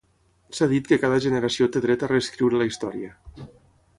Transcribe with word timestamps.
S'ha 0.59 0.67
dit 0.71 0.87
que 0.91 0.97
cada 1.03 1.19
generació 1.25 1.69
té 1.75 1.83
dret 1.85 2.07
a 2.07 2.11
reescriure 2.13 2.61
la 2.63 2.69
història. 2.71 3.13